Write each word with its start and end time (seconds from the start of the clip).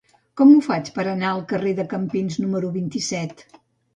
Com 0.39 0.53
ho 0.53 0.61
faig 0.67 0.87
per 0.95 1.03
anar 1.09 1.33
al 1.33 1.43
carrer 1.51 1.75
de 1.81 1.85
Campins 1.93 2.39
número 2.45 2.71
vint-i-set? 2.79 3.45